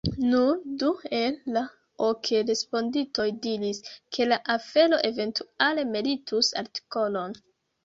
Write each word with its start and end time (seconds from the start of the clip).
Nur 0.29 0.53
du 0.83 0.87
el 1.17 1.35
la 1.57 1.61
ok 2.05 2.29
respondintoj 2.47 3.27
diris, 3.45 3.83
ke 4.17 4.29
la 4.33 4.41
afero 4.57 5.01
eventuale 5.13 5.87
meritus 5.95 6.53
artikolon. 6.67 7.41